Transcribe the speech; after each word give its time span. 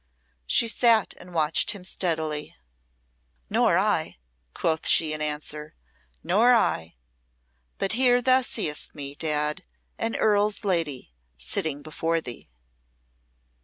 She 0.47 0.67
sat 0.67 1.13
and 1.17 1.31
watched 1.31 1.73
him 1.73 1.83
steadily. 1.85 2.55
"Nor 3.51 3.77
I," 3.77 4.17
quoth 4.55 4.87
she, 4.87 5.13
in 5.13 5.21
answer. 5.21 5.75
"Nor 6.23 6.55
I 6.55 6.95
but 7.77 7.91
here 7.91 8.19
thou 8.19 8.41
seest 8.41 8.95
me, 8.95 9.13
Dad 9.13 9.61
an 9.99 10.15
earl's 10.15 10.63
lady, 10.63 11.13
sitting 11.37 11.83
before 11.83 12.19
thee." 12.19 12.49